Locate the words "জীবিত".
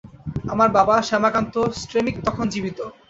2.53-2.79